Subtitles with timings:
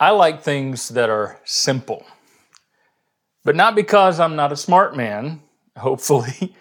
[0.00, 2.06] I like things that are simple,
[3.44, 5.42] but not because I'm not a smart man,
[5.76, 6.54] hopefully.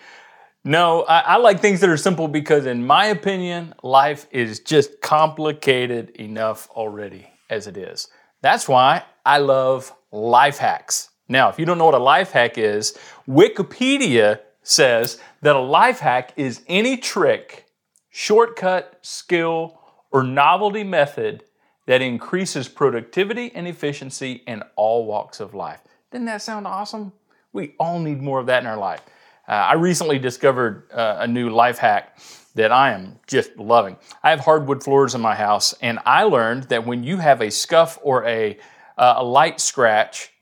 [0.63, 4.99] No, I, I, like things that are simple because, in my opinion, life is just
[5.01, 8.09] complicated enough already as it is.
[8.41, 11.09] That's why I love life hacks.
[11.29, 12.97] Now, if you don't know what a life hack is,
[13.29, 17.67] Wikipedia says that a life hack is any trick,
[18.09, 19.79] shortcut, skill,
[20.11, 21.43] or novelty method
[21.87, 25.79] that increases productivity and efficiency in all walks of life.
[26.11, 27.11] Didn't that sound awesome?
[27.53, 29.01] We all need more of that in our life.
[29.47, 32.19] Uh, I recently discovered uh, a new life hack
[32.55, 33.95] that I am just loving.
[34.21, 37.49] I have hardwood floors in my house, and I learned that when you have a
[37.49, 38.57] scuff or a,
[38.97, 40.33] uh, a light scratch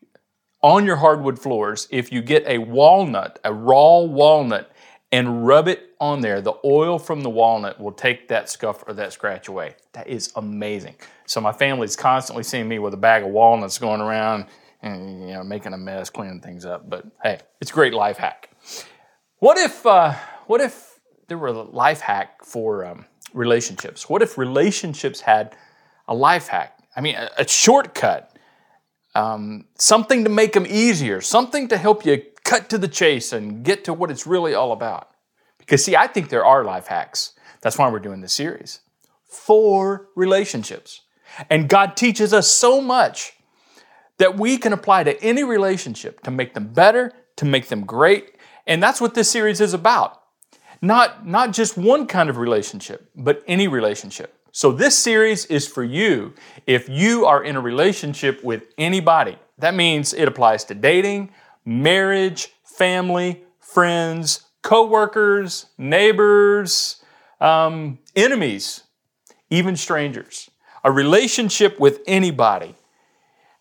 [0.61, 4.71] on your hardwood floors, if you get a walnut, a raw walnut,
[5.15, 8.93] and rub it on there, the oil from the walnut will take that scuff or
[8.95, 9.75] that scratch away.
[9.93, 10.95] That is amazing.
[11.25, 14.47] So my family's constantly seeing me with a bag of walnuts going around
[14.81, 16.89] and you know making a mess, cleaning things up.
[16.89, 18.49] But hey, it's a great life hack.
[19.39, 20.15] What if uh,
[20.47, 24.09] what if there were a life hack for um, relationships?
[24.09, 25.55] What if relationships had
[26.09, 26.77] a life hack?
[26.93, 28.35] I mean, a, a shortcut,
[29.15, 33.65] um, something to make them easier, something to help you cut to the chase and
[33.65, 35.09] get to what it's really all about.
[35.57, 37.33] Because see, I think there are life hacks.
[37.61, 38.79] That's why we're doing this series
[39.27, 41.01] for relationships.
[41.49, 43.33] And God teaches us so much
[44.17, 48.35] that we can apply to any relationship to make them better, to make them great.
[48.65, 50.21] And that's what this series is about.
[50.81, 54.33] Not, not just one kind of relationship, but any relationship.
[54.51, 56.33] So, this series is for you
[56.65, 59.37] if you are in a relationship with anybody.
[59.57, 61.31] That means it applies to dating,
[61.65, 67.03] marriage, family, friends, coworkers, neighbors,
[67.41, 68.83] um, enemies,
[69.49, 70.49] even strangers.
[70.83, 72.75] A relationship with anybody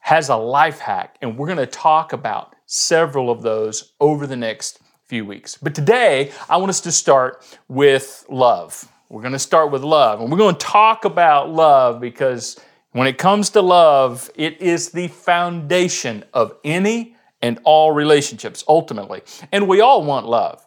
[0.01, 4.37] has a life hack, and we're going to talk about several of those over the
[4.37, 5.57] next few weeks.
[5.61, 8.91] But today, I want us to start with love.
[9.09, 12.59] We're going to start with love, and we're going to talk about love because
[12.93, 17.14] when it comes to love, it is the foundation of any
[17.45, 19.21] and all relationships ultimately.
[19.53, 20.67] And we all want love.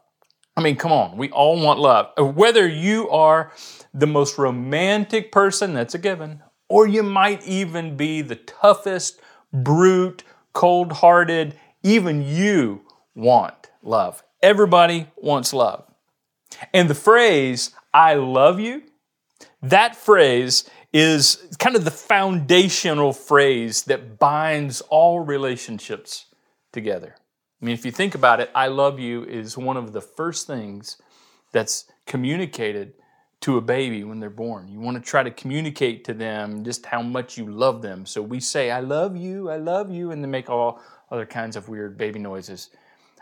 [0.55, 2.35] I mean, come on, we all want love.
[2.35, 3.51] Whether you are
[3.95, 9.19] the most romantic person, that's a given, or you might even be the toughest,
[9.51, 10.23] brute,
[10.53, 12.83] cold hearted, even you
[13.15, 14.23] want love.
[14.43, 15.83] Everybody wants love.
[16.75, 18.83] And the phrase, I love you,
[19.63, 26.27] that phrase is kind of the foundational phrase that binds all relationships
[26.77, 27.15] together.
[27.61, 30.47] I mean, if you think about it, I love you is one of the first
[30.47, 31.01] things
[31.51, 32.93] that's communicated
[33.41, 34.67] to a baby when they're born.
[34.67, 38.05] You want to try to communicate to them just how much you love them.
[38.05, 41.55] So we say, I love you, I love you, and they make all other kinds
[41.55, 42.69] of weird baby noises.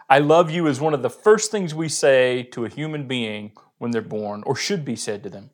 [0.10, 3.52] I love you is one of the first things we say to a human being
[3.78, 5.50] when they're born, or should be said to them.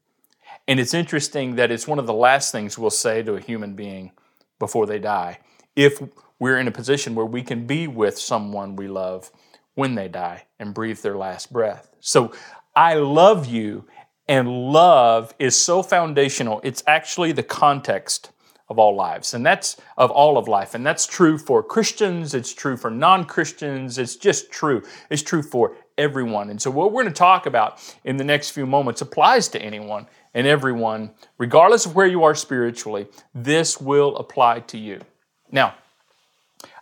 [0.67, 3.73] And it's interesting that it's one of the last things we'll say to a human
[3.73, 4.11] being
[4.59, 5.39] before they die.
[5.75, 6.01] If
[6.41, 9.31] we're in a position where we can be with someone we love
[9.75, 11.89] when they die and breathe their last breath.
[11.99, 12.33] So
[12.75, 13.85] I love you,
[14.27, 16.61] and love is so foundational.
[16.63, 18.31] It's actually the context
[18.69, 20.73] of all lives, and that's of all of life.
[20.73, 24.81] And that's true for Christians, it's true for non Christians, it's just true.
[25.09, 26.49] It's true for everyone.
[26.49, 29.61] And so, what we're going to talk about in the next few moments applies to
[29.61, 33.07] anyone and everyone, regardless of where you are spiritually.
[33.35, 35.01] This will apply to you.
[35.51, 35.75] Now,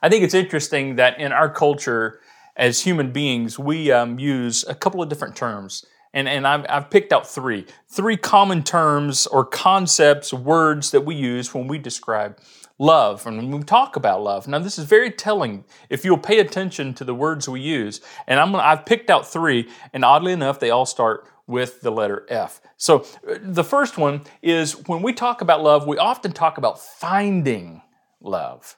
[0.02, 2.20] I think it's interesting that in our culture,
[2.56, 5.86] as human beings, we um, use a couple of different terms.
[6.14, 7.66] And, and I've, I've picked out three.
[7.88, 12.38] Three common terms or concepts, words that we use when we describe
[12.80, 14.48] love and when we talk about love.
[14.48, 18.02] Now, this is very telling if you'll pay attention to the words we use.
[18.28, 22.26] And I'm, I've picked out three, and oddly enough, they all start with the letter
[22.30, 22.62] F.
[22.78, 26.80] So uh, the first one is when we talk about love, we often talk about
[26.80, 27.82] finding
[28.22, 28.78] love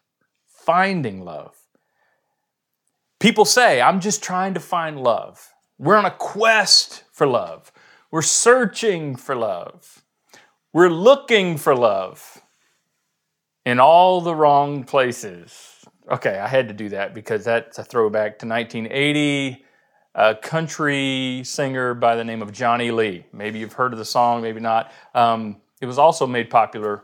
[0.62, 1.56] finding love.
[3.20, 5.54] People say, I'm just trying to find love.
[5.78, 7.72] We're on a quest for love.
[8.12, 10.04] We're searching for love.
[10.74, 12.42] We're looking for love
[13.66, 15.86] in all the wrong places.
[16.10, 19.64] Okay, I had to do that because that's a throwback to 1980.
[20.14, 23.26] A country singer by the name of Johnny Lee.
[23.32, 24.92] Maybe you've heard of the song, maybe not.
[25.16, 27.04] Um, it was also made popular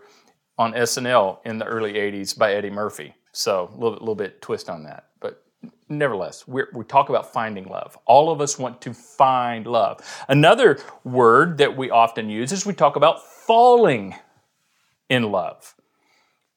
[0.57, 3.15] on SNL in the early 80s by Eddie Murphy.
[3.33, 5.07] So a little, little bit twist on that.
[5.19, 5.43] But
[5.89, 7.97] nevertheless, we we talk about finding love.
[8.05, 10.01] All of us want to find love.
[10.29, 14.15] Another word that we often use is we talk about falling
[15.09, 15.75] in love.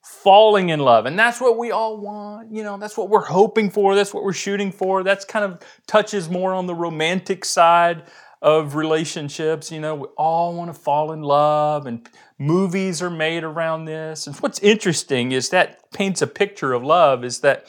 [0.01, 1.05] falling in love.
[1.05, 2.51] And that's what we all want.
[2.51, 3.95] You know, that's what we're hoping for.
[3.95, 5.03] That's what we're shooting for.
[5.03, 8.03] That's kind of touches more on the romantic side
[8.41, 9.71] of relationships.
[9.71, 12.07] You know, we all want to fall in love, and
[12.37, 14.27] movies are made around this.
[14.27, 17.67] And what's interesting is that paints a picture of love is that,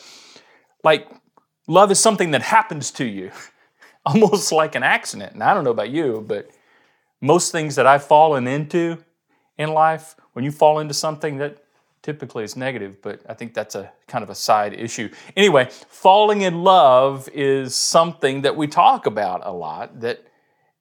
[0.82, 1.08] like,
[1.66, 3.30] love is something that happens to you,
[4.06, 5.34] almost like an accident.
[5.34, 6.50] And I don't know about you, but
[7.20, 8.98] most things that I've fallen into
[9.58, 11.58] in life, when you fall into something that
[12.02, 15.08] typically is negative, but I think that's a kind of a side issue.
[15.36, 20.24] Anyway, falling in love is something that we talk about a lot that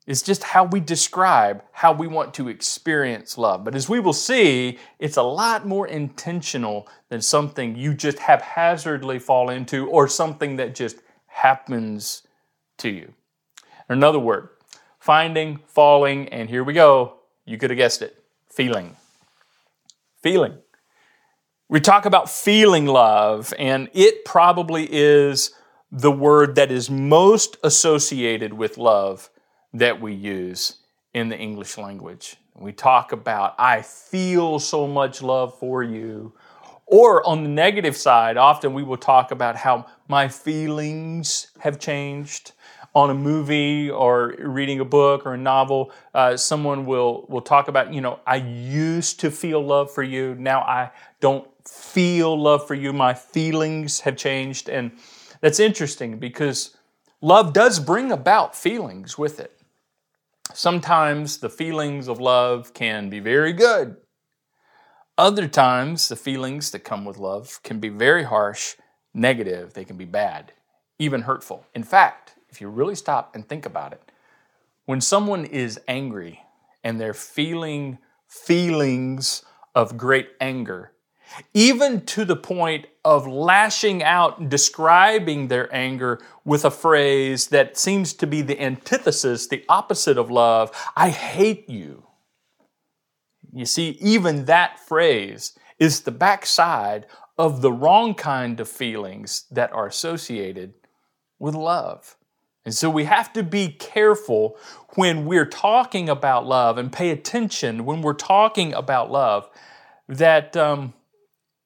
[0.07, 3.63] is just how we describe how we want to experience love.
[3.63, 9.19] But as we will see, it's a lot more intentional than something you just haphazardly
[9.19, 12.23] fall into or something that just happens
[12.79, 13.13] to you.
[13.89, 14.49] Another word,
[14.99, 17.19] finding, falling, and here we go.
[17.45, 18.95] You could have guessed it feeling.
[20.21, 20.57] Feeling.
[21.69, 25.51] We talk about feeling love, and it probably is
[25.91, 29.29] the word that is most associated with love
[29.73, 30.77] that we use
[31.13, 32.37] in the English language.
[32.55, 36.33] We talk about, I feel so much love for you.
[36.85, 42.51] Or on the negative side, often we will talk about how my feelings have changed.
[42.93, 47.69] On a movie or reading a book or a novel, uh, someone will, will talk
[47.69, 50.35] about, you know, I used to feel love for you.
[50.35, 50.91] Now I
[51.21, 52.91] don't feel love for you.
[52.91, 54.67] My feelings have changed.
[54.67, 54.91] And
[55.39, 56.75] that's interesting because
[57.21, 59.60] love does bring about feelings with it.
[60.53, 63.97] Sometimes the feelings of love can be very good.
[65.17, 68.75] Other times, the feelings that come with love can be very harsh,
[69.13, 70.53] negative, they can be bad,
[70.99, 71.65] even hurtful.
[71.75, 74.11] In fact, if you really stop and think about it,
[74.85, 76.41] when someone is angry
[76.83, 79.43] and they're feeling feelings
[79.75, 80.91] of great anger,
[81.53, 87.77] even to the point of lashing out and describing their anger with a phrase that
[87.77, 92.03] seems to be the antithesis, the opposite of love I hate you.
[93.53, 97.05] You see, even that phrase is the backside
[97.37, 100.73] of the wrong kind of feelings that are associated
[101.39, 102.15] with love.
[102.63, 104.57] And so we have to be careful
[104.95, 109.49] when we're talking about love and pay attention when we're talking about love
[110.07, 110.93] that um,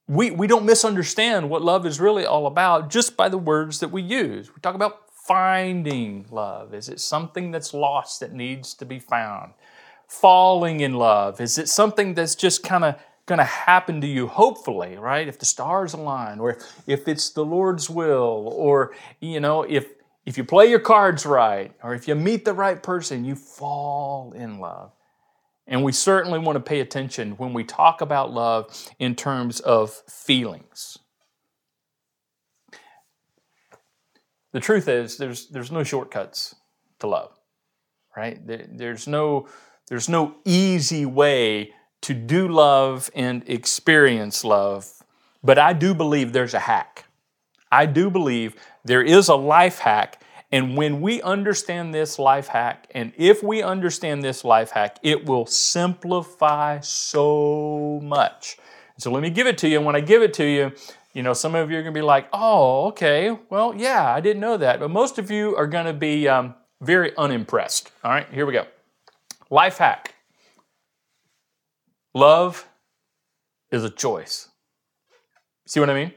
[0.07, 3.89] we, we don't misunderstand what love is really all about just by the words that
[3.89, 4.53] we use.
[4.53, 6.73] We talk about finding love.
[6.73, 9.53] Is it something that's lost that needs to be found?
[10.07, 11.41] Falling in love.
[11.41, 15.27] Is it something that's just kind of going to happen to you, hopefully, right?
[15.27, 19.87] If the stars align, or if, it's the Lord's will, or, you know, if,
[20.27, 24.31] if you play your cards right, or if you meet the right person, you fall
[24.33, 24.91] in love.
[25.67, 29.91] And we certainly want to pay attention when we talk about love in terms of
[30.07, 30.99] feelings.
[34.51, 36.55] The truth is, there's, there's no shortcuts
[36.99, 37.37] to love,
[38.15, 38.39] right?
[38.45, 39.47] There's no,
[39.89, 41.73] there's no easy way
[42.03, 44.89] to do love and experience love,
[45.43, 47.05] but I do believe there's a hack.
[47.71, 50.21] I do believe there is a life hack
[50.51, 55.25] and when we understand this life hack, and if we understand this life hack, it
[55.25, 58.57] will simplify so much.
[58.97, 59.77] So let me give it to you.
[59.77, 60.71] And when I give it to you,
[61.13, 64.21] you know, some of you are going to be like, oh, okay, well, yeah, I
[64.21, 64.79] didn't know that.
[64.79, 67.91] But most of you are going to be um, very unimpressed.
[68.03, 68.65] All right, here we go.
[69.49, 70.15] Life hack
[72.15, 72.67] love
[73.71, 74.49] is a choice.
[75.67, 76.13] See what I mean?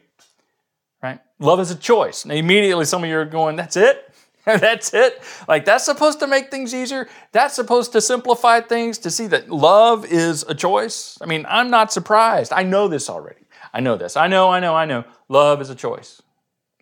[1.02, 1.20] Right?
[1.38, 2.24] Love is a choice.
[2.24, 4.07] Now, immediately, some of you are going, that's it?
[4.56, 5.22] that's it.
[5.46, 7.06] Like that's supposed to make things easier.
[7.32, 11.18] That's supposed to simplify things to see that love is a choice.
[11.20, 12.52] I mean, I'm not surprised.
[12.52, 13.42] I know this already.
[13.74, 14.16] I know this.
[14.16, 15.04] I know, I know, I know.
[15.28, 16.22] Love is a choice.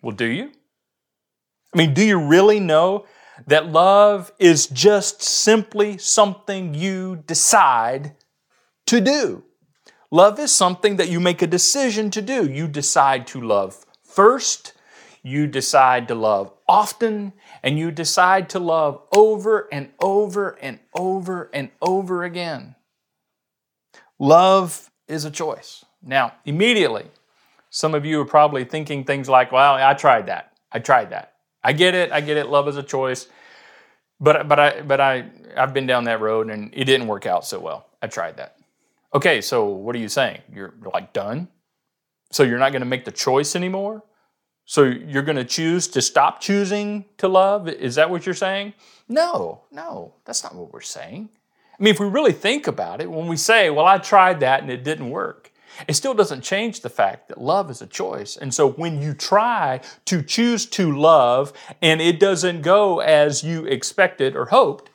[0.01, 0.51] Well, do you?
[1.73, 3.05] I mean, do you really know
[3.47, 8.15] that love is just simply something you decide
[8.85, 9.43] to do?
[10.09, 12.49] Love is something that you make a decision to do.
[12.49, 14.71] You decide to love first,
[15.21, 17.33] you decide to love often,
[17.63, 22.75] and you decide to love over and over and over and over again.
[24.19, 25.85] Love is a choice.
[26.01, 27.05] Now, immediately,
[27.69, 30.53] some of you are probably thinking things like, well, I tried that.
[30.71, 31.33] I tried that.
[31.63, 32.11] I get it.
[32.11, 32.47] I get it.
[32.47, 33.27] Love is a choice.
[34.19, 37.45] But, but, I, but I, I've been down that road and it didn't work out
[37.45, 37.87] so well.
[38.01, 38.57] I tried that.
[39.13, 40.41] Okay, so what are you saying?
[40.53, 41.47] You're like done?
[42.31, 44.03] So you're not going to make the choice anymore?
[44.69, 47.69] So you're going to choose to stop choosing to love?
[47.69, 48.73] Is that what you're saying?
[49.07, 51.29] No, no, that's not what we're saying.
[51.79, 54.61] I mean, if we really think about it, when we say, well, I tried that
[54.61, 55.53] and it didn't work,
[55.87, 58.37] It still doesn't change the fact that love is a choice.
[58.37, 63.65] And so when you try to choose to love and it doesn't go as you
[63.65, 64.89] expected or hoped,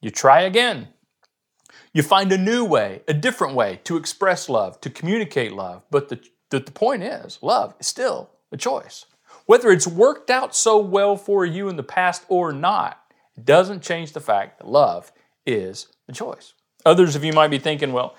[0.00, 0.88] you try again.
[1.92, 5.82] You find a new way, a different way to express love, to communicate love.
[5.90, 9.06] But the, the, the point is, love is still a choice.
[9.46, 13.02] Whether it's worked out so well for you in the past or not,
[13.36, 15.12] it doesn't change the fact that love
[15.46, 16.54] is a choice.
[16.84, 18.14] Others of you might be thinking, well,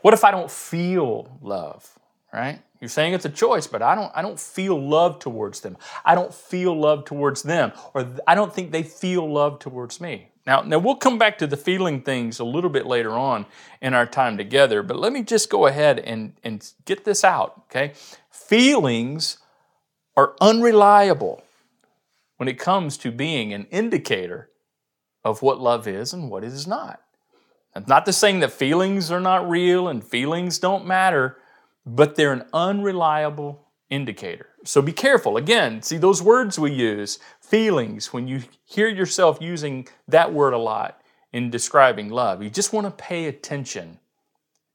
[0.00, 1.98] what if I don't feel love?
[2.32, 2.60] Right?
[2.80, 5.76] You're saying it's a choice, but I don't I don't feel love towards them.
[6.04, 10.30] I don't feel love towards them or I don't think they feel love towards me.
[10.46, 13.46] Now, now we'll come back to the feeling things a little bit later on
[13.80, 17.62] in our time together, but let me just go ahead and, and get this out,
[17.70, 17.92] okay?
[18.30, 19.38] Feelings
[20.16, 21.42] are unreliable
[22.36, 24.50] when it comes to being an indicator
[25.24, 27.00] of what love is and what it is not.
[27.74, 31.38] I'm not to saying that feelings are not real and feelings don't matter,
[31.84, 34.48] but they're an unreliable indicator.
[34.64, 35.36] So be careful.
[35.36, 40.58] Again, see those words we use, feelings, when you hear yourself using that word a
[40.58, 41.00] lot
[41.32, 43.98] in describing love, you just want to pay attention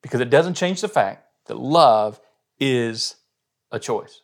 [0.02, 2.20] because it doesn't change the fact that love
[2.60, 3.16] is
[3.72, 4.22] a choice.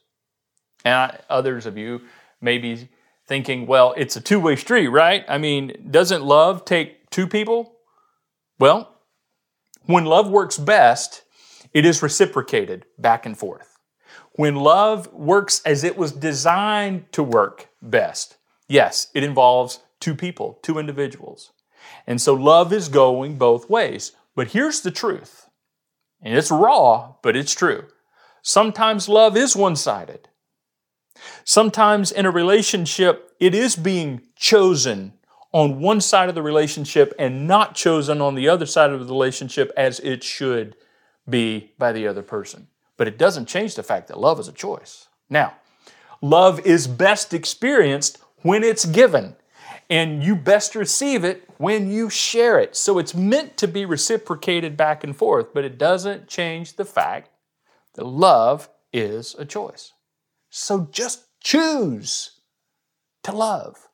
[0.86, 2.02] And I, others of you
[2.40, 2.88] may be
[3.28, 5.26] thinking, well, it's a two way street, right?
[5.28, 7.74] I mean, doesn't love take two people?
[8.60, 9.02] Well,
[9.86, 11.24] when love works best,
[11.74, 13.78] it is reciprocated back and forth.
[14.34, 18.38] When love works as it was designed to work best,
[18.68, 21.52] yes, it involves two people, two individuals.
[22.06, 24.12] And so love is going both ways.
[24.36, 25.50] But here's the truth,
[26.22, 27.86] and it's raw, but it's true.
[28.42, 30.28] Sometimes love is one sided.
[31.44, 35.14] Sometimes in a relationship, it is being chosen
[35.52, 39.14] on one side of the relationship and not chosen on the other side of the
[39.14, 40.76] relationship as it should
[41.30, 42.68] be by the other person.
[42.98, 45.08] But it doesn't change the fact that love is a choice.
[45.30, 45.54] Now,
[46.22, 49.36] love is best experienced when it's given,
[49.90, 52.76] and you best receive it when you share it.
[52.76, 57.30] So it's meant to be reciprocated back and forth, but it doesn't change the fact
[57.94, 59.94] that love is a choice.
[60.58, 62.32] So just choose
[63.24, 63.90] to love.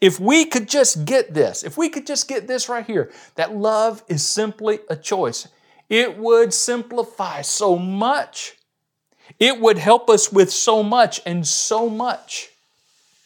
[0.00, 3.54] If we could just get this, if we could just get this right here, that
[3.54, 5.46] love is simply a choice,
[5.90, 8.56] it would simplify so much.
[9.38, 12.48] It would help us with so much and so much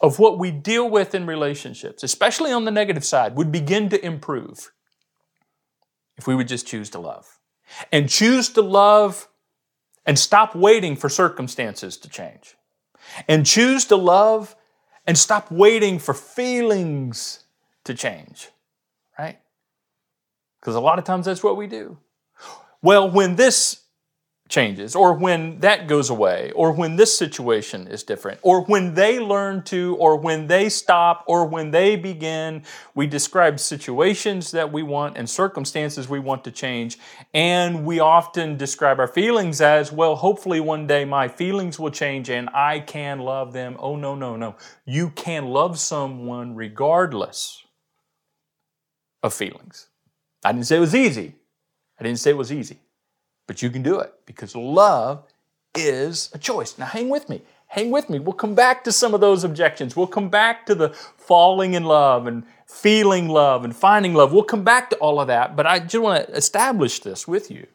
[0.01, 4.05] of what we deal with in relationships, especially on the negative side, would begin to
[4.05, 4.73] improve
[6.17, 7.39] if we would just choose to love.
[7.93, 9.29] And choose to love
[10.05, 12.57] and stop waiting for circumstances to change.
[13.29, 14.57] And choose to love
[15.07, 17.45] and stop waiting for feelings
[17.85, 18.49] to change,
[19.19, 19.39] right?
[20.61, 21.99] Because a lot of times that's what we do.
[22.83, 23.84] Well, when this
[24.49, 29.19] changes, or when that goes away, or when this situation is different, or when they
[29.19, 32.63] learn to, or when they stop, or when they begin.
[32.95, 36.99] We describe situations that we want and circumstances we want to change,
[37.33, 42.29] and we often describe our feelings as, well, hopefully one day my feelings will change
[42.29, 43.77] and I can love them.
[43.79, 44.57] Oh, no, no, no.
[44.85, 47.63] You can love someone regardless
[49.23, 49.89] of feelings.
[50.45, 51.35] I didn't say it was easy.
[51.99, 52.79] I didn't say it was easy.
[53.47, 55.25] But you can do it because love
[55.75, 56.79] is a choice.
[56.79, 57.43] Now, hang with me.
[57.67, 58.19] Hang with me.
[58.19, 59.97] We'll come back to some of those objections.
[59.97, 64.33] We'll come back to the falling in love and feeling love and finding love.
[64.33, 67.51] We'll come back to all of that, but I just want to establish this with
[67.51, 67.67] you.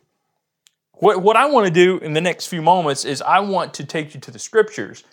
[0.94, 3.86] What, what I want to do in the next few moments is I want to
[3.86, 5.04] take you to the scriptures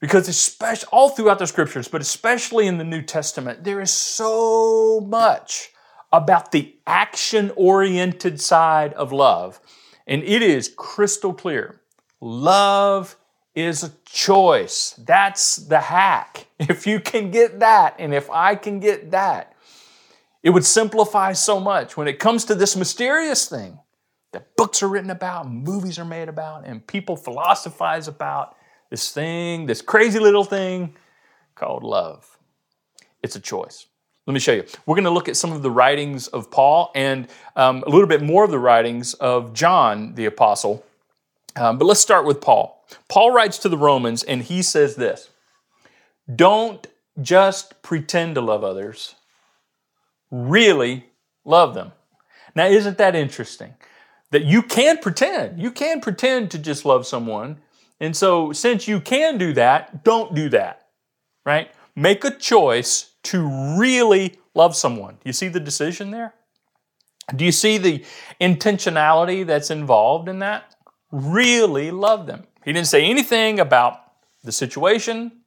[0.00, 5.00] because especially all throughout the scriptures, but especially in the New Testament, there is so
[5.00, 5.72] much
[6.12, 9.60] about the action oriented side of love.
[10.06, 11.80] And it is crystal clear.
[12.20, 13.16] Love
[13.54, 14.94] is a choice.
[14.98, 16.46] That's the hack.
[16.60, 19.54] If you can get that, and if I can get that,
[20.42, 23.78] it would simplify so much when it comes to this mysterious thing
[24.32, 28.56] that books are written about, movies are made about, and people philosophize about
[28.90, 30.96] this thing, this crazy little thing
[31.54, 32.38] called love.
[33.22, 33.86] It's a choice.
[34.28, 34.64] Let me show you.
[34.84, 38.06] We're going to look at some of the writings of Paul and um, a little
[38.06, 40.84] bit more of the writings of John the Apostle.
[41.56, 42.84] Um, but let's start with Paul.
[43.08, 45.30] Paul writes to the Romans and he says this
[46.36, 46.86] Don't
[47.22, 49.14] just pretend to love others,
[50.30, 51.06] really
[51.46, 51.92] love them.
[52.54, 53.76] Now, isn't that interesting?
[54.30, 55.58] That you can pretend.
[55.58, 57.60] You can pretend to just love someone.
[57.98, 60.86] And so, since you can do that, don't do that,
[61.46, 61.70] right?
[61.98, 65.14] Make a choice to really love someone.
[65.14, 66.32] Do You see the decision there?
[67.34, 68.04] Do you see the
[68.40, 70.76] intentionality that's involved in that?
[71.10, 72.46] Really love them.
[72.64, 74.00] He didn't say anything about
[74.44, 75.40] the situation.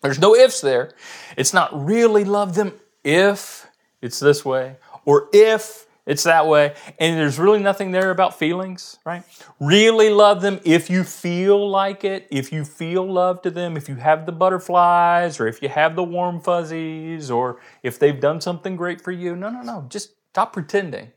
[0.00, 0.94] There's no ifs there.
[1.36, 2.72] It's not really love them
[3.04, 3.66] if
[4.00, 6.74] it's this way or if it's that way.
[7.00, 9.24] And there's really nothing there about feelings, right?
[9.58, 13.88] Really love them if you feel like it, if you feel love to them, if
[13.88, 18.40] you have the butterflies or if you have the warm fuzzies or if they've done
[18.40, 19.34] something great for you.
[19.34, 19.86] No, no, no.
[19.88, 21.12] Just stop pretending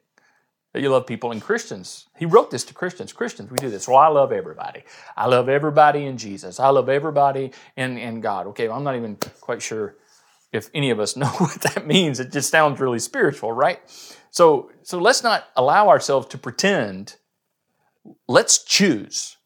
[0.71, 2.07] that you love people and Christians.
[2.17, 3.13] He wrote this to Christians.
[3.13, 3.87] Christians, we do this.
[3.87, 4.83] Well, I love everybody.
[5.17, 6.59] I love everybody in Jesus.
[6.59, 8.47] I love everybody in, in God.
[8.47, 9.95] Okay, well, I'm not even quite sure
[10.51, 12.19] if any of us know what that means.
[12.19, 13.79] It just sounds really spiritual, right?
[14.35, 17.15] So, so let's not allow ourselves to pretend.
[18.27, 19.37] Let's choose.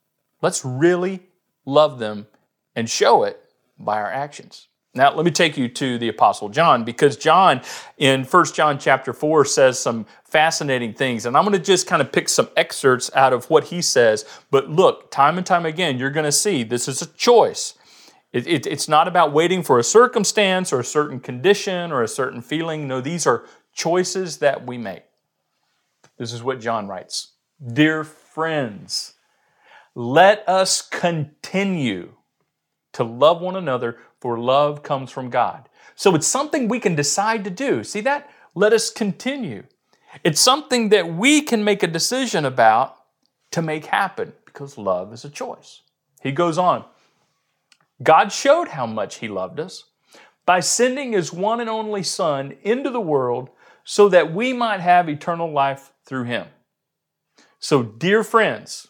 [0.42, 1.28] Let's really
[1.64, 2.26] love them
[2.76, 3.40] and show it
[3.78, 4.68] by our actions.
[4.96, 7.62] Now, let me take you to the Apostle John because John
[8.00, 11.28] in 1 John chapter 4 says some fascinating things.
[11.28, 14.26] And I'm going to just kind of pick some excerpts out of what he says.
[14.50, 17.76] But look, time and time again, you're going to see this is a choice.
[18.32, 22.08] It, it, it's not about waiting for a circumstance or a certain condition or a
[22.08, 22.88] certain feeling.
[22.88, 23.46] No, these are
[23.80, 25.04] choices that we make.
[26.18, 27.32] This is what John writes
[27.66, 29.14] Dear friends,
[29.96, 32.14] let us continue
[32.94, 35.70] to love one another, for love comes from God.
[35.96, 37.84] So it's something we can decide to do.
[37.84, 38.30] See that?
[38.54, 39.64] Let us continue.
[40.24, 42.98] It's something that we can make a decision about
[43.52, 45.82] to make happen because love is a choice.
[46.22, 46.84] He goes on
[48.04, 49.86] God showed how much He loved us
[50.46, 53.50] by sending His one and only Son into the world
[53.90, 56.46] so that we might have eternal life through Him.
[57.58, 58.88] So, dear friends,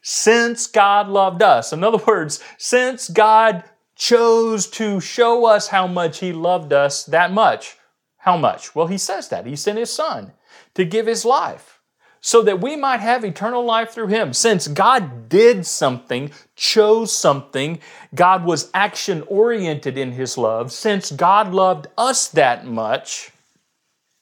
[0.00, 3.64] since God loved us, in other words, since God
[3.96, 7.76] chose to show us how much He loved us that much,
[8.16, 8.74] how much?
[8.74, 9.44] Well, He says that.
[9.44, 10.32] He sent His Son
[10.72, 11.78] to give His life
[12.22, 14.34] so that we might have eternal life through him.
[14.34, 17.78] Since God did something, chose something,
[18.14, 23.32] God was action oriented in his love, since God loved us that much,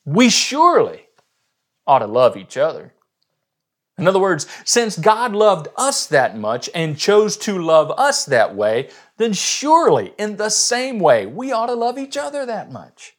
[0.09, 1.07] we surely
[1.87, 2.95] ought to love each other.
[3.99, 8.55] In other words, since God loved us that much and chose to love us that
[8.55, 13.17] way, then surely in the same way we ought to love each other that much.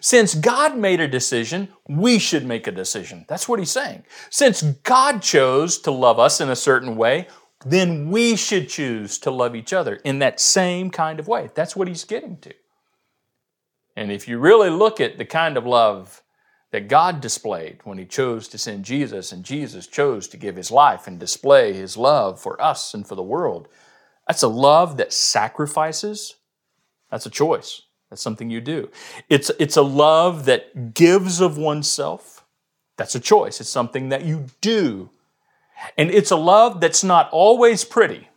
[0.00, 3.24] Since God made a decision, we should make a decision.
[3.28, 4.04] That's what he's saying.
[4.28, 7.28] Since God chose to love us in a certain way,
[7.64, 11.50] then we should choose to love each other in that same kind of way.
[11.54, 12.52] That's what he's getting to.
[14.00, 16.22] And if you really look at the kind of love
[16.70, 20.70] that God displayed when he chose to send Jesus and Jesus chose to give his
[20.70, 23.68] life and display his love for us and for the world,
[24.26, 26.36] that's a love that sacrifices.
[27.10, 27.82] That's a choice.
[28.08, 28.88] That's something you do.
[29.28, 32.46] It's, it's a love that gives of oneself.
[32.96, 33.60] That's a choice.
[33.60, 35.10] It's something that you do.
[35.98, 38.28] And it's a love that's not always pretty.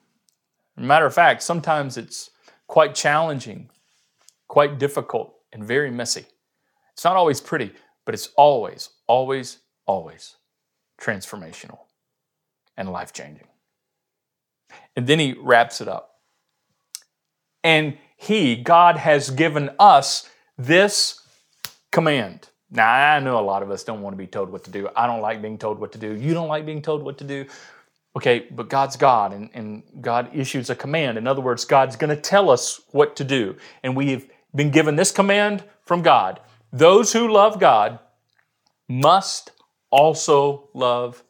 [0.75, 2.31] Matter of fact, sometimes it's
[2.67, 3.69] quite challenging,
[4.49, 6.25] quite difficult, and very messy.
[6.93, 7.71] It's not always pretty,
[8.05, 10.35] but it's always, always, always
[10.99, 11.79] transformational
[12.77, 13.47] and life changing.
[14.95, 16.19] And then he wraps it up.
[17.63, 21.21] And he, God, has given us this
[21.91, 22.49] command.
[22.69, 24.89] Now, I know a lot of us don't want to be told what to do.
[24.95, 26.15] I don't like being told what to do.
[26.15, 27.45] You don't like being told what to do.
[28.15, 31.17] Okay, but God's God, and, and God issues a command.
[31.17, 33.55] In other words, God's going to tell us what to do.
[33.83, 36.39] And we've been given this command from God.
[36.71, 37.99] Those who love God
[38.87, 39.51] must
[39.89, 41.23] also love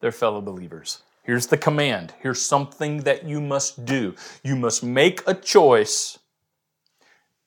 [0.00, 1.02] their fellow believers.
[1.22, 2.14] Here's the command.
[2.20, 4.14] Here's something that you must do.
[4.42, 6.18] You must make a choice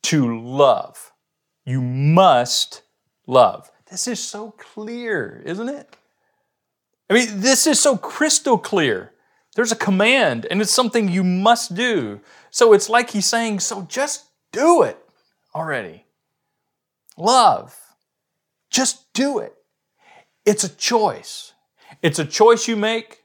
[0.04, 1.12] to love.
[1.66, 2.82] You must
[3.26, 3.72] love.
[3.90, 5.96] This is so clear, isn't it?
[7.10, 9.12] I mean, this is so crystal clear.
[9.56, 12.22] There's a command, and it's something you must do.
[12.50, 15.03] So it's like he's saying, so just do it
[15.56, 16.06] already.
[17.18, 17.78] Love.
[18.70, 19.54] Just do it.
[20.46, 21.54] It's a choice.
[22.02, 23.24] It's a choice you make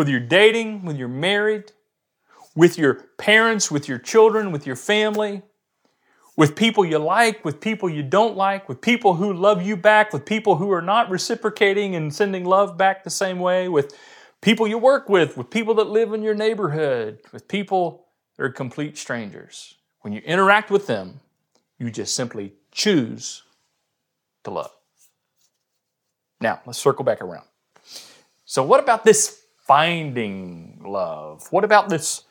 [0.00, 1.72] whether you're dating, whether you're married,
[2.56, 5.42] with your parents, with your children, with your family,
[6.38, 10.10] with people you like, with people you don't like, with people who love you back,
[10.14, 13.94] with people who are not reciprocating and sending love back the same way, with
[14.40, 18.06] people you work with, with people that live in your neighborhood, with people
[18.38, 19.74] that are complete strangers.
[20.00, 21.20] When you interact with them,
[21.80, 23.42] you just simply choose
[24.44, 24.70] to love.
[26.40, 27.46] Now, let's circle back around.
[28.44, 31.48] So, what about this finding love?
[31.50, 32.22] What about this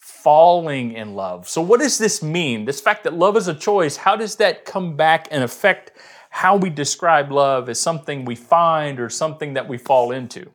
[0.00, 1.48] falling in love.
[1.48, 2.64] So, what does this mean?
[2.64, 5.92] This fact that love is a choice, how does that come back and affect
[6.30, 10.50] how we describe love as something we find or something that we fall into.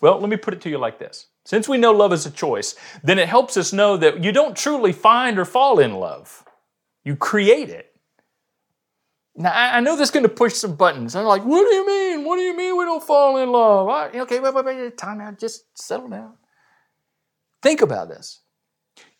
[0.00, 1.26] Well, let me put it to you like this.
[1.44, 4.56] Since we know love is a choice, then it helps us know that you don't
[4.56, 6.44] truly find or fall in love.
[7.04, 7.86] You create it.
[9.36, 11.16] Now, I know this is going to push some buttons.
[11.16, 12.24] I'm like, what do you mean?
[12.24, 13.88] What do you mean we don't fall in love?
[14.14, 15.38] okay, wait, wait, wait, time out.
[15.38, 16.34] Just settle down.
[17.62, 18.42] Think about this.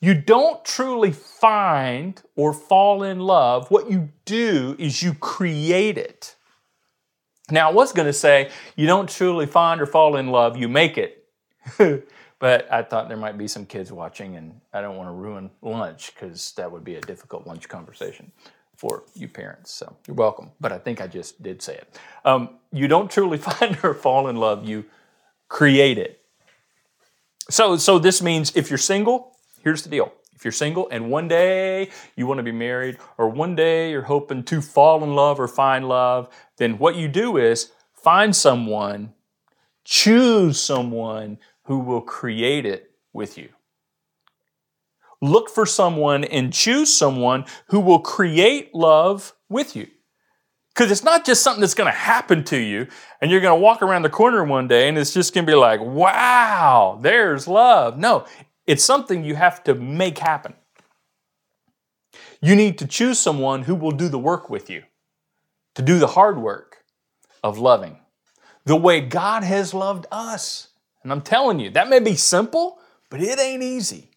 [0.00, 3.70] You don't truly find or fall in love.
[3.70, 6.36] What you do is you create it.
[7.50, 10.68] Now, I was going to say you don't truly find or fall in love, you
[10.68, 11.26] make it.
[12.40, 15.50] but I thought there might be some kids watching, and I don't want to ruin
[15.60, 18.32] lunch because that would be a difficult lunch conversation
[18.76, 19.72] for you parents.
[19.72, 20.50] So you're welcome.
[20.58, 21.98] But I think I just did say it.
[22.24, 24.86] Um, you don't truly find or fall in love, you
[25.48, 26.22] create it.
[27.50, 30.10] So, so this means if you're single, here's the deal.
[30.34, 34.00] If you're single and one day you want to be married, or one day you're
[34.00, 39.12] hoping to fall in love or find love, then what you do is find someone,
[39.84, 41.36] choose someone
[41.70, 43.48] who will create it with you.
[45.22, 49.86] Look for someone and choose someone who will create love with you.
[50.74, 52.88] Because it's not just something that's going to happen to you
[53.20, 55.52] and you're going to walk around the corner one day and it's just going to
[55.52, 57.96] be like, wow, there's love.
[57.96, 58.26] No,
[58.66, 60.54] it's something you have to make happen.
[62.42, 64.82] You need to choose someone who will do the work with you,
[65.76, 66.78] to do the hard work
[67.44, 68.00] of loving
[68.64, 70.69] the way God has loved us.
[71.02, 74.10] And I'm telling you, that may be simple, but it ain't easy.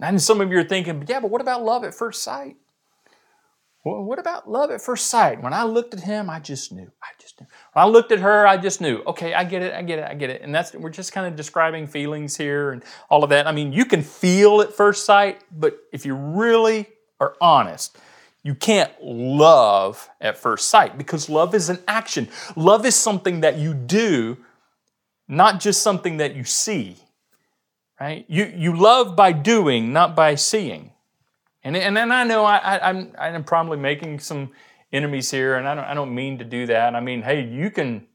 [0.00, 2.56] And some of you are thinking, yeah, but what about love at first sight?
[3.84, 5.42] Well, what about love at first sight?
[5.42, 6.90] When I looked at him, I just knew.
[7.02, 7.46] I just knew.
[7.72, 9.02] When I looked at her, I just knew.
[9.06, 9.72] Okay, I get it.
[9.72, 10.04] I get it.
[10.04, 10.42] I get it.
[10.42, 13.46] And that's we're just kind of describing feelings here and all of that.
[13.46, 16.86] I mean, you can feel at first sight, but if you really
[17.20, 17.96] are honest,
[18.42, 22.28] you can't love at first sight because love is an action.
[22.56, 24.36] Love is something that you do,
[25.28, 26.96] not just something that you see.
[28.00, 28.24] Right?
[28.28, 30.92] You you love by doing, not by seeing.
[31.64, 34.52] And, and then I know I, I, I'm, I'm probably making some
[34.92, 36.94] enemies here, and I don't, I don't mean to do that.
[36.94, 38.06] I mean, hey, you can,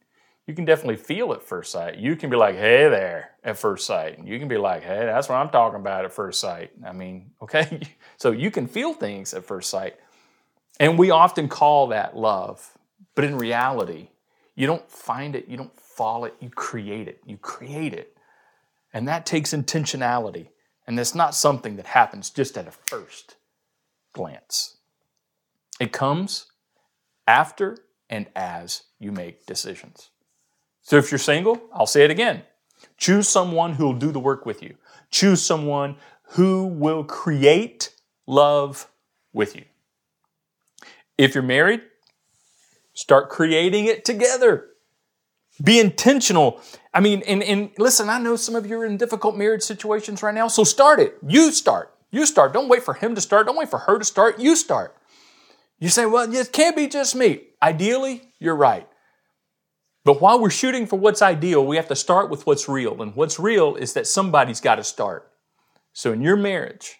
[0.48, 1.98] you can definitely feel at first sight.
[1.98, 4.18] You can be like, hey there, at first sight.
[4.18, 6.72] And you can be like, hey, that's what I'm talking about at first sight.
[6.86, 7.82] I mean, okay?
[8.18, 9.98] so you can feel things at first sight.
[10.80, 12.78] And we often call that love.
[13.16, 14.10] But in reality,
[14.56, 17.22] you don't find it, you don't fall it, you create it.
[17.26, 18.18] You create it.
[18.94, 20.50] And that takes intentionality.
[20.86, 23.36] And it's not something that happens just at a first
[24.14, 24.78] glance.
[25.80, 26.48] It comes
[27.28, 27.78] after
[28.10, 30.10] and as you make decisions.
[30.82, 32.44] So if you're single, I'll say it again.
[32.98, 34.76] Choose someone who will do the work with you.
[35.10, 35.96] Choose someone
[36.34, 37.92] who will create
[38.28, 38.90] love
[39.32, 39.64] with you.
[41.18, 41.82] If you're married,
[42.94, 44.68] start creating it together.
[45.62, 46.62] Be intentional.
[46.94, 50.24] I mean, and, and listen, I know some of you are in difficult marriage situations
[50.24, 51.18] right now, so start it.
[51.26, 51.94] You start.
[52.12, 52.54] You start.
[52.54, 53.48] Don't wait for him to start.
[53.48, 54.40] Don't wait for her to start.
[54.40, 54.96] You start.
[55.80, 57.42] You say, well, it can't be just me.
[57.62, 58.88] Ideally, you're right.
[60.06, 63.02] But while we're shooting for what's ideal, we have to start with what's real.
[63.02, 65.32] And what's real is that somebody's got to start.
[65.94, 66.96] So in your marriage,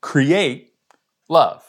[0.00, 0.72] create
[1.28, 1.64] love.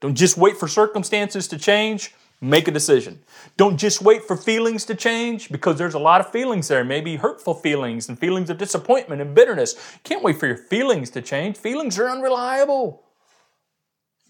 [0.00, 2.14] Don't just wait for circumstances to change.
[2.46, 3.24] Make a decision.
[3.56, 7.16] Don't just wait for feelings to change because there's a lot of feelings there, maybe
[7.16, 9.74] hurtful feelings and feelings of disappointment and bitterness.
[10.04, 11.56] Can't wait for your feelings to change.
[11.56, 13.02] Feelings are unreliable.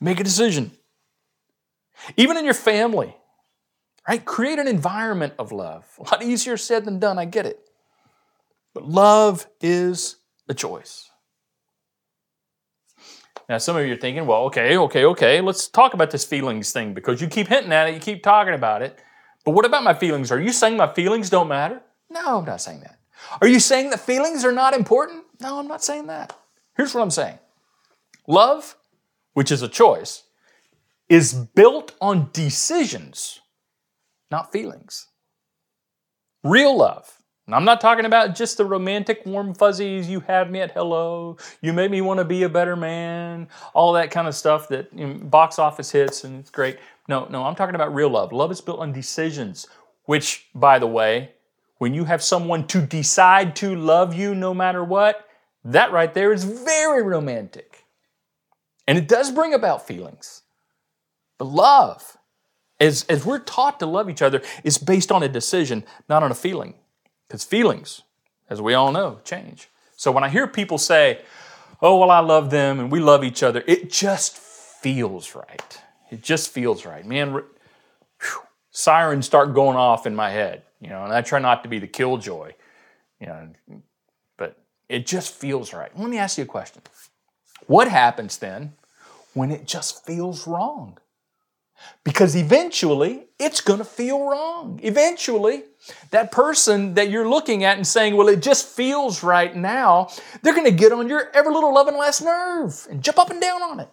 [0.00, 0.70] Make a decision.
[2.16, 3.14] Even in your family,
[4.08, 4.24] right?
[4.24, 5.84] Create an environment of love.
[5.98, 7.60] A lot easier said than done, I get it.
[8.72, 10.16] But love is
[10.48, 11.10] a choice.
[13.48, 16.72] Now, some of you are thinking, well, okay, okay, okay, let's talk about this feelings
[16.72, 18.98] thing because you keep hinting at it, you keep talking about it.
[19.44, 20.32] But what about my feelings?
[20.32, 21.80] Are you saying my feelings don't matter?
[22.10, 22.98] No, I'm not saying that.
[23.40, 25.24] Are you saying that feelings are not important?
[25.40, 26.36] No, I'm not saying that.
[26.76, 27.38] Here's what I'm saying
[28.26, 28.76] love,
[29.34, 30.24] which is a choice,
[31.08, 33.40] is built on decisions,
[34.30, 35.06] not feelings.
[36.42, 37.15] Real love
[37.46, 41.36] and I'm not talking about just the romantic warm fuzzies, you have me at hello,
[41.60, 44.92] you made me want to be a better man, all that kind of stuff that
[44.92, 46.78] you know, box office hits and it's great.
[47.08, 48.32] No, no, I'm talking about real love.
[48.32, 49.68] Love is built on decisions,
[50.06, 51.30] which, by the way,
[51.78, 55.28] when you have someone to decide to love you no matter what,
[55.64, 57.84] that right there is very romantic.
[58.88, 60.42] And it does bring about feelings.
[61.38, 62.16] But love,
[62.80, 66.30] as, as we're taught to love each other, is based on a decision, not on
[66.30, 66.74] a feeling.
[67.26, 68.02] Because feelings,
[68.48, 69.68] as we all know, change.
[69.96, 71.22] So when I hear people say,
[71.82, 75.80] oh, well, I love them and we love each other, it just feels right.
[76.10, 77.04] It just feels right.
[77.04, 77.42] Man, whew,
[78.70, 81.78] sirens start going off in my head, you know, and I try not to be
[81.78, 82.52] the killjoy,
[83.20, 83.48] you know,
[84.36, 84.56] but
[84.88, 85.96] it just feels right.
[85.98, 86.82] Let me ask you a question.
[87.66, 88.74] What happens then
[89.34, 90.98] when it just feels wrong?
[92.04, 94.80] Because eventually it's going to feel wrong.
[94.82, 95.64] Eventually,
[96.10, 100.08] that person that you're looking at and saying, well, it just feels right now,
[100.42, 103.40] they're going to get on your every little loving last nerve and jump up and
[103.40, 103.88] down on it.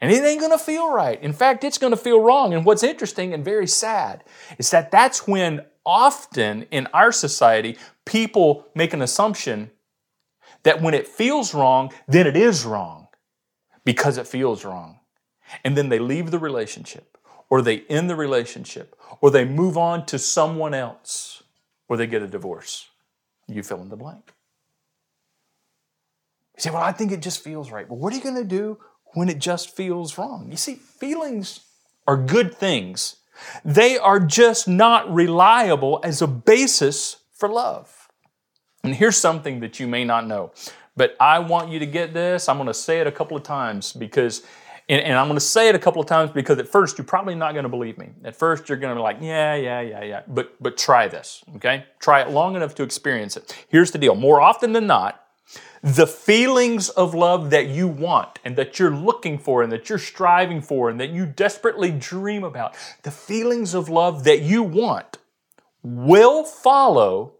[0.00, 1.20] And it ain't going to feel right.
[1.20, 2.54] In fact, it's going to feel wrong.
[2.54, 4.22] And what's interesting and very sad
[4.58, 9.70] is that that's when often in our society, people make an assumption
[10.62, 13.08] that when it feels wrong, then it is wrong
[13.84, 14.97] because it feels wrong.
[15.64, 17.18] And then they leave the relationship,
[17.50, 21.42] or they end the relationship, or they move on to someone else,
[21.88, 22.88] or they get a divorce.
[23.46, 24.32] You fill in the blank.
[26.56, 27.88] You say, Well, I think it just feels right.
[27.88, 28.78] Well, what are you going to do
[29.14, 30.48] when it just feels wrong?
[30.50, 31.60] You see, feelings
[32.06, 33.16] are good things,
[33.64, 38.08] they are just not reliable as a basis for love.
[38.82, 40.52] And here's something that you may not know,
[40.96, 42.48] but I want you to get this.
[42.48, 44.42] I'm going to say it a couple of times because
[44.88, 47.04] and, and, I'm going to say it a couple of times because at first you're
[47.04, 48.10] probably not going to believe me.
[48.24, 50.22] At first you're going to be like, yeah, yeah, yeah, yeah.
[50.26, 51.84] But but try this, okay?
[52.00, 53.66] Try it long enough to experience it.
[53.68, 54.14] Here's the deal.
[54.14, 55.22] More often than not,
[55.82, 59.98] the feelings of love that you want and that you're looking for and that you're
[59.98, 65.18] striving for and that you desperately dream about, the feelings of love that you want
[65.82, 67.34] will follow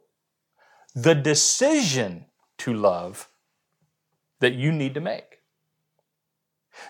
[0.95, 2.27] the decision
[2.59, 3.29] to love
[4.41, 5.28] that you need to make.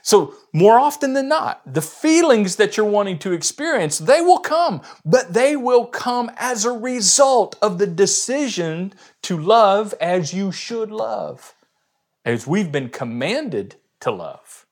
[0.02, 4.82] So, more often than not, the feelings that you're wanting to experience, they will come,
[5.04, 10.90] but they will come as a result of the decision to love as you should
[10.90, 11.54] love,
[12.24, 14.66] as we've been commanded to love.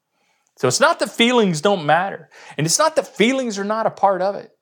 [0.57, 3.90] So, it's not that feelings don't matter, and it's not that feelings are not a
[3.90, 4.52] part of it.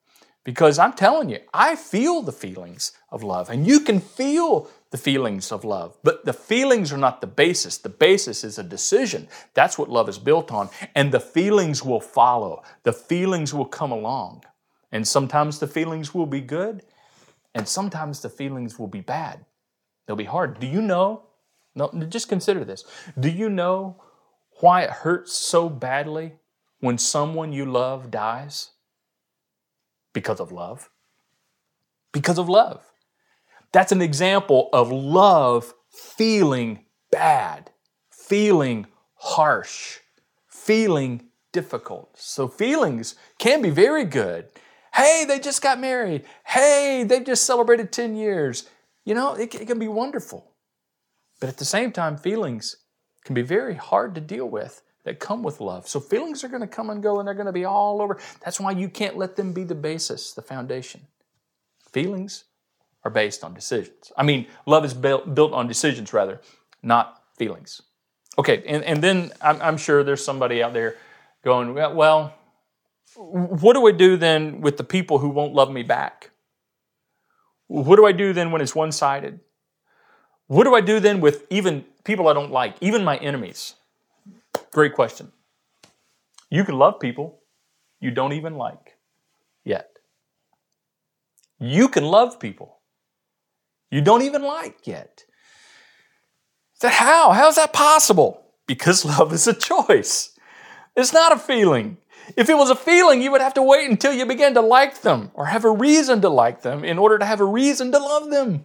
[0.45, 4.99] Because I'm telling you, I feel the feelings of love, and you can feel the
[4.99, 5.99] feelings of love.
[6.05, 7.79] But the feelings are not the basis.
[7.79, 9.27] The basis is a decision.
[9.53, 10.69] That's what love is built on.
[10.95, 14.45] And the feelings will follow, the feelings will come along.
[14.93, 16.85] And sometimes the feelings will be good,
[17.57, 19.45] and sometimes the feelings will be bad.
[20.07, 20.61] They'll be hard.
[20.61, 21.25] Do you know?
[21.75, 22.85] No, just consider this.
[23.19, 24.01] Do you know
[24.61, 26.35] why it hurts so badly
[26.79, 28.71] when someone you love dies?
[30.13, 30.89] Because of love.
[32.13, 32.94] Because of love.
[33.75, 37.73] That's an example of love feeling bad,
[38.09, 39.99] feeling harsh,
[40.47, 42.17] feeling difficult.
[42.17, 44.47] So feelings can be very good.
[44.95, 46.25] Hey, they just got married.
[46.47, 48.69] Hey, they just celebrated 10 years.
[49.05, 50.53] You know, it, it can be wonderful.
[51.41, 52.77] But at the same time, feelings
[53.25, 55.89] can be very hard to deal with that come with love.
[55.89, 58.21] So feelings are going to come and go and they're going to be all over.
[58.45, 61.09] That's why you can't let them be the basis, the foundation.
[61.91, 62.45] Feelings
[63.05, 64.13] are based on decisions.
[64.17, 66.41] I mean, love is built, built on decisions, rather,
[66.83, 67.83] not feelings.
[68.39, 70.97] Okay, and, and then I'm, I'm sure there's somebody out there
[71.45, 72.35] going, well,
[73.15, 76.31] what do I do then with the people who won't love me back?
[77.69, 79.41] What do I do then when it's one sided?
[80.47, 83.75] What do I do then with even people I don't like, even my enemies?
[84.73, 85.33] Great question.
[86.51, 87.41] You can love people
[88.01, 88.97] you don't even like
[89.65, 89.99] yet.
[91.59, 92.74] You can love people
[93.95, 95.23] you don't even like yet.
[96.81, 97.31] That how?
[97.31, 98.45] How is that possible?
[98.67, 100.37] Because love is a choice.
[100.97, 101.99] It's not a feeling.
[102.37, 105.03] If it was a feeling, you would have to wait until you began to like
[105.03, 107.99] them or have a reason to like them in order to have a reason to
[108.01, 108.65] love them.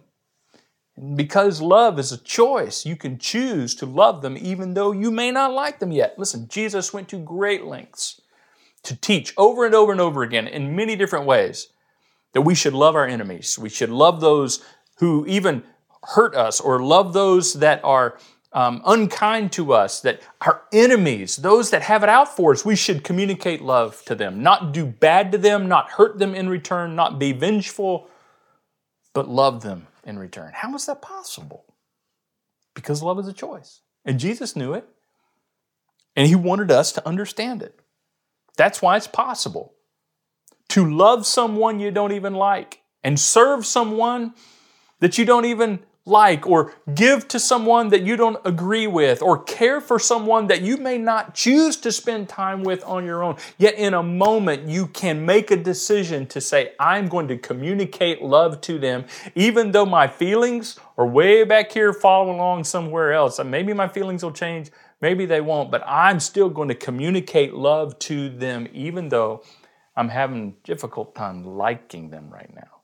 [0.96, 5.12] And because love is a choice, you can choose to love them even though you
[5.12, 6.18] may not like them yet.
[6.18, 8.20] Listen, Jesus went to great lengths
[8.82, 11.68] to teach over and over and over again in many different ways
[12.32, 13.58] that we should love our enemies.
[13.58, 14.64] We should love those
[15.00, 15.62] who even
[16.14, 18.18] hurt us or love those that are
[18.52, 22.76] um, unkind to us, that are enemies, those that have it out for us, we
[22.76, 26.96] should communicate love to them, not do bad to them, not hurt them in return,
[26.96, 28.08] not be vengeful,
[29.14, 30.52] but love them in return.
[30.54, 31.64] How is that possible?
[32.74, 33.80] Because love is a choice.
[34.04, 34.86] And Jesus knew it,
[36.16, 37.78] and He wanted us to understand it.
[38.56, 39.74] That's why it's possible
[40.70, 44.34] to love someone you don't even like and serve someone
[45.00, 49.42] that you don't even like, or give to someone that you don't agree with, or
[49.42, 53.36] care for someone that you may not choose to spend time with on your own.
[53.58, 58.22] Yet, in a moment, you can make a decision to say, I'm going to communicate
[58.22, 63.38] love to them, even though my feelings are way back here following along somewhere else.
[63.38, 67.54] And maybe my feelings will change, maybe they won't, but I'm still going to communicate
[67.54, 69.44] love to them, even though
[69.96, 72.79] I'm having a difficult time liking them right now.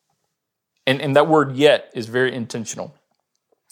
[0.87, 2.95] And, and that word yet is very intentional.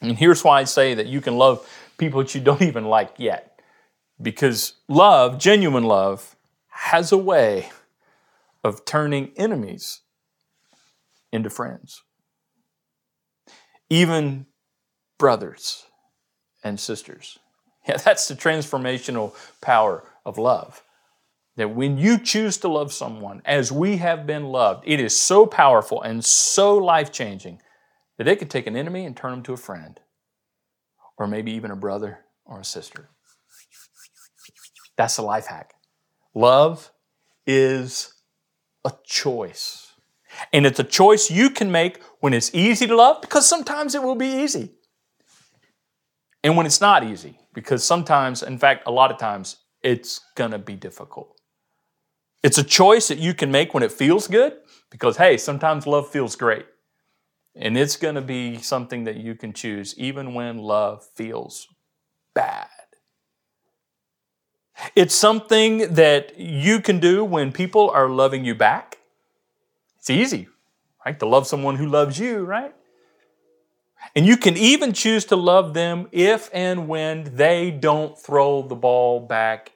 [0.02, 3.14] And here's why I say that you can love people that you don't even like
[3.18, 3.60] yet.
[4.20, 6.36] Because love, genuine love,
[6.68, 7.70] has a way
[8.62, 10.00] of turning enemies
[11.32, 12.02] into friends.
[13.90, 14.46] Even
[15.18, 15.84] brothers
[16.62, 17.38] and sisters.
[17.86, 20.82] Yeah, that's the transformational power of love.
[21.56, 25.46] That when you choose to love someone as we have been loved, it is so
[25.46, 27.60] powerful and so life changing
[28.18, 30.00] that it can take an enemy and turn them to a friend,
[31.16, 33.08] or maybe even a brother or a sister.
[34.96, 35.74] That's a life hack.
[36.34, 36.90] Love
[37.46, 38.14] is
[38.84, 39.92] a choice.
[40.52, 44.02] And it's a choice you can make when it's easy to love, because sometimes it
[44.02, 44.72] will be easy.
[46.42, 50.58] And when it's not easy, because sometimes, in fact, a lot of times, it's gonna
[50.58, 51.40] be difficult.
[52.44, 54.58] It's a choice that you can make when it feels good,
[54.90, 56.66] because hey, sometimes love feels great.
[57.56, 61.68] And it's gonna be something that you can choose even when love feels
[62.34, 62.68] bad.
[64.94, 68.98] It's something that you can do when people are loving you back.
[69.98, 70.48] It's easy,
[71.06, 71.18] right?
[71.20, 72.74] To love someone who loves you, right?
[74.14, 78.74] And you can even choose to love them if and when they don't throw the
[78.74, 79.72] ball back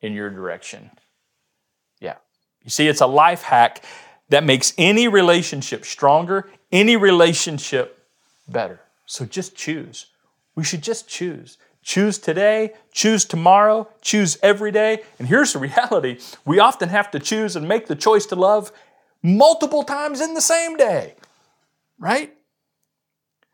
[0.00, 0.90] in your direction.
[2.66, 3.84] You see, it's a life hack
[4.28, 8.04] that makes any relationship stronger, any relationship
[8.48, 8.80] better.
[9.06, 10.06] So just choose.
[10.56, 11.58] We should just choose.
[11.84, 15.02] Choose today, choose tomorrow, choose every day.
[15.20, 18.72] And here's the reality we often have to choose and make the choice to love
[19.22, 21.14] multiple times in the same day,
[22.00, 22.32] right?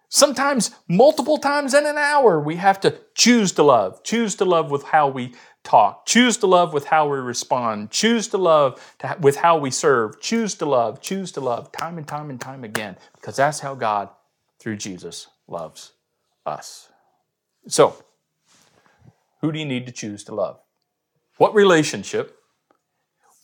[0.09, 4.03] Sometimes multiple times in an hour, we have to choose to love.
[4.03, 6.07] Choose to love with how we talk.
[6.07, 7.91] Choose to love with how we respond.
[7.91, 10.21] Choose to love to, with how we serve.
[10.21, 11.01] Choose to love.
[11.01, 14.09] Choose to love time and time and time again because that's how God,
[14.59, 15.93] through Jesus, loves
[16.45, 16.89] us.
[17.69, 17.97] So,
[19.41, 20.61] who do you need to choose to love?
[21.37, 22.39] What relationship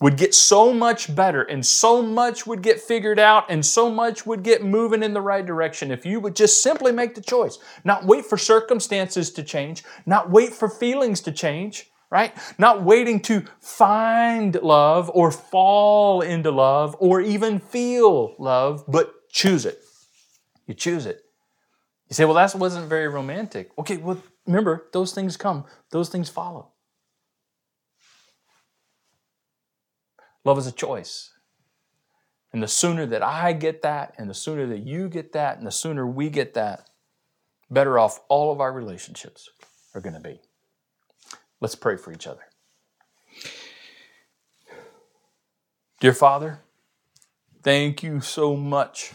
[0.00, 4.24] would get so much better and so much would get figured out and so much
[4.24, 7.58] would get moving in the right direction if you would just simply make the choice.
[7.84, 12.34] Not wait for circumstances to change, not wait for feelings to change, right?
[12.58, 19.66] Not waiting to find love or fall into love or even feel love, but choose
[19.66, 19.82] it.
[20.66, 21.22] You choose it.
[22.08, 23.70] You say, well, that wasn't very romantic.
[23.78, 26.72] Okay, well, remember, those things come, those things follow.
[30.44, 31.32] Love is a choice.
[32.52, 35.66] And the sooner that I get that, and the sooner that you get that, and
[35.66, 36.88] the sooner we get that,
[37.70, 39.50] better off all of our relationships
[39.94, 40.40] are going to be.
[41.60, 42.42] Let's pray for each other.
[46.00, 46.60] Dear Father,
[47.62, 49.12] thank you so much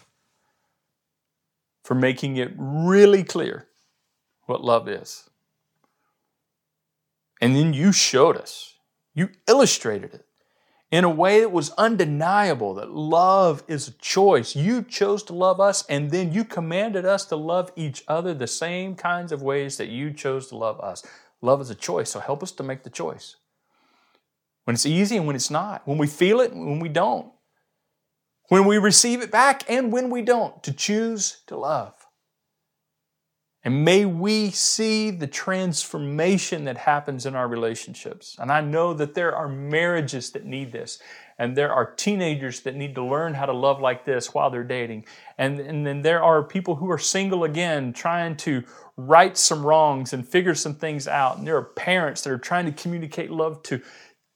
[1.84, 3.68] for making it really clear
[4.46, 5.30] what love is.
[7.42, 8.76] And then you showed us,
[9.14, 10.26] you illustrated it
[10.92, 14.56] in a way that was undeniable that love is a choice.
[14.56, 18.48] You chose to love us, and then you commanded us to love each other the
[18.48, 21.04] same kinds of ways that you chose to love us.
[21.44, 23.36] Love is a choice, so help us to make the choice.
[24.64, 27.34] When it's easy and when it's not, when we feel it and when we don't,
[28.48, 32.03] when we receive it back and when we don't, to choose to love.
[33.66, 38.36] And may we see the transformation that happens in our relationships.
[38.38, 41.00] And I know that there are marriages that need this,
[41.38, 44.66] and there are teenagers that need to learn how to love like this while they're
[44.66, 45.06] dating.
[45.38, 48.64] And, and then there are people who are single again trying to
[48.98, 51.38] right some wrongs and figure some things out.
[51.38, 53.82] And there are parents that are trying to communicate love to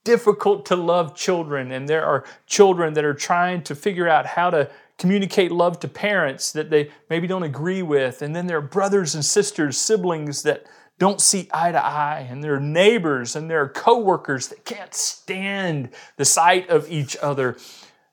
[0.05, 1.71] difficult to love children.
[1.73, 5.87] And there are children that are trying to figure out how to communicate love to
[5.87, 8.21] parents that they maybe don't agree with.
[8.21, 10.65] And then there are brothers and sisters, siblings that
[10.99, 12.27] don't see eye to eye.
[12.29, 17.15] And there are neighbors and there are coworkers that can't stand the sight of each
[17.21, 17.57] other.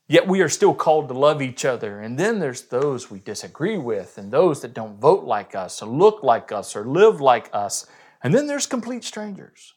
[0.07, 2.01] Yet we are still called to love each other.
[2.01, 5.87] And then there's those we disagree with, and those that don't vote like us, or
[5.87, 7.87] look like us, or live like us.
[8.23, 9.73] And then there's complete strangers.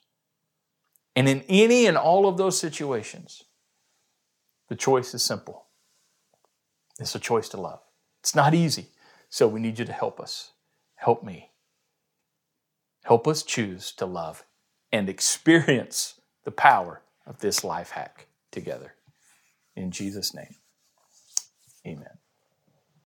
[1.16, 3.44] And in any and all of those situations,
[4.68, 5.67] the choice is simple
[6.98, 7.80] it's a choice to love.
[8.20, 8.88] It's not easy,
[9.28, 10.52] so we need you to help us.
[10.96, 11.50] Help me.
[13.04, 14.44] Help us choose to love
[14.92, 18.94] and experience the power of this life hack together.
[19.76, 20.56] In Jesus' name,
[21.86, 22.18] amen.